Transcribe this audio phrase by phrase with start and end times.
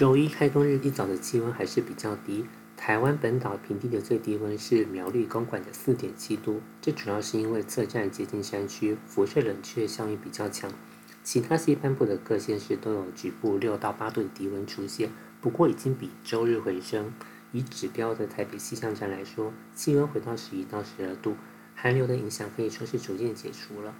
[0.00, 2.46] 周一开工日一早的气温还是比较低。
[2.74, 10.72] 台湾本岛平地的最低温是苗栗公馆的四点七度，这主要是因为侧站接近山区，辐射冷却效应比较强。
[11.22, 15.10] 其他西半部的各县市都有局部六到八度的低温出现，
[15.42, 17.12] 不过已经比周日回升。
[17.52, 21.36] 以指标的台北气象站来说，气温回到十一到十二度，
[21.74, 23.94] 寒流的影响可以说是逐渐解除了。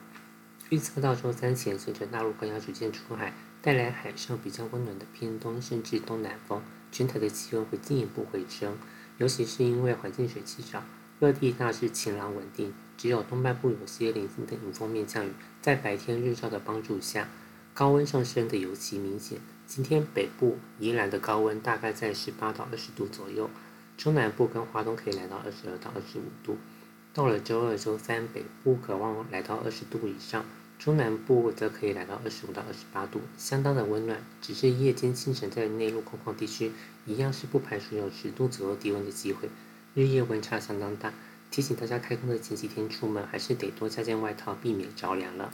[0.71, 8.77] 预测到周三前，随着大陆高压逐渐出海，带来海上比较温暖的偏东甚至东南风，全台的气温会进一步回升。
[9.19, 10.83] 尤其是因为环境水气少，
[11.21, 15.31] 各地大致晴朗稳定，只有东半部有些零星的迎风面降雨。
[15.61, 17.29] 在白天日照的帮助下，
[17.75, 19.39] 高温上升的尤其明显。
[19.67, 23.51] 今天北部、宜兰的高温大概在十八到二十度左右，
[23.99, 26.57] 中南部跟华东可以来到二十二到二十五度。
[27.13, 30.47] 到了周二、周三，北部可望来到二十度以上。
[30.81, 34.25] 中南部则可以来到二十五到二十八度，相当的温暖。
[34.41, 36.73] 只是夜间、清晨在内陆空旷地区，
[37.05, 39.51] 一样是不排除有十度左右低温的机会。
[39.93, 41.13] 日夜温差相当大，
[41.51, 45.53] 提醒大家开工的前几天出门，还是得多加件外套，避免着凉了。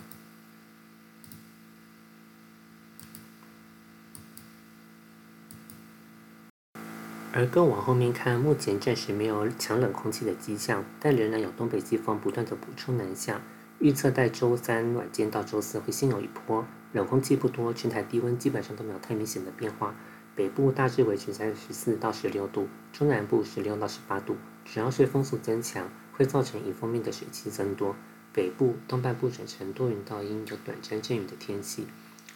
[7.33, 13.43] 而更往后面看，目前暂时没有强冷空气的迹象，但仍然有东北季风不断的补充南下。
[13.79, 19.95] 预测在周三晚间到周四会先有一波冷空气不多，全台低温基本上都没有太明显的变化。
[20.35, 27.95] 北部大致维持在十四到十六度，中南部十六到十八度，主要是风速增强，会造成迎风面的水汽增多。
[28.33, 31.87] 北部东半部转成多云到阴，有短暂阵雨的天气。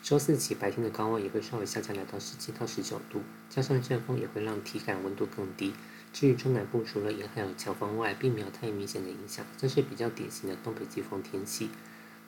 [0.03, 5.73] 周四起白天的高温也会稍微下降，来到十七到十九度，加上阵风也会让体感温度更低。
[6.13, 11.71] 至于中南部，除了沿海有强风外，并没有太明显的影响，这是比较典型的东北季风天气。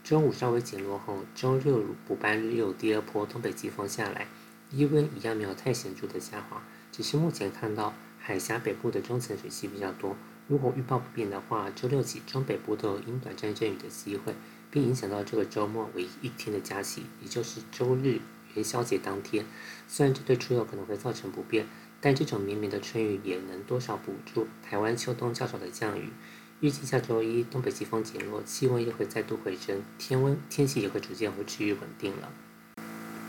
[0.04, 4.28] 周五稍微减弱后，周六补班日有第二波东北季风下来，
[4.70, 10.16] 低温一样没有太显著的下滑，只是目前看到海峡北部的中层水汽比较多。
[10.48, 14.34] 如果预报不变的话，周六起中北部都有阴短暂阵雨的机会，
[14.70, 18.20] 并影响到这个周末唯一一天的假期，也就是周日
[18.54, 19.44] 元宵节当天。
[19.88, 21.66] 虽然这对出游可能会造成不便。
[22.02, 26.10] 但这种绵绵的春雨也能多少补助台湾秋冬较少的降雨。
[26.58, 32.28] 预计下周一东北季风减弱，气温又会再度回升，天温天气也会逐渐会趋于稳定了。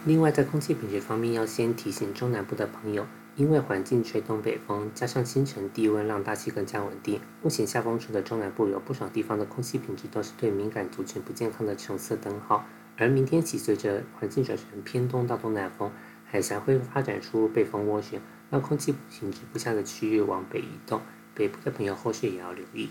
[0.06, 7.22] 另外，在空气品质方面，要先提醒中南部的朋友，因为环境吹东北风，加上清晨低温让大气更加稳定。
[7.42, 12.66] 目前下风处的中南部有不少地方的空气品质都是对敏感族群不健康的橙色灯号。
[12.98, 15.90] 而明天起，随着环境转成偏东到东南风，
[16.34, 18.20] 海峡会发展出背风涡旋。
[18.50, 21.02] 让空气品质不下的区域往北移动，
[21.34, 22.90] 北部的朋友后续也要留意。